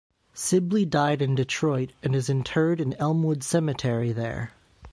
Sibley 0.33 0.83
died 0.83 1.21
in 1.21 1.35
Detroit 1.35 1.91
and 2.01 2.15
is 2.15 2.27
interred 2.27 2.81
in 2.81 2.93
Elmwood 2.95 3.43
Cemetery 3.43 4.11
there. 4.11 4.49